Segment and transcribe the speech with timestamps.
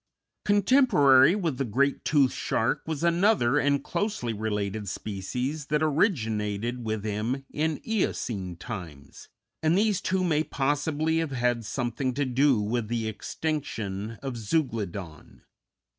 [0.45, 7.03] Contemporary with the great toothed shark was another and closely related species that originated with
[7.05, 9.27] him in Eocene times,
[9.61, 15.43] and these two may possibly have had something to do with the extinction of Zeuglodon.